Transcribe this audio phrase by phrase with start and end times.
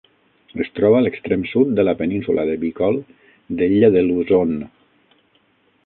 [0.63, 2.99] Es troba a l'extrem sud de la península de Bicol
[3.61, 4.57] de l'illa de Luzon.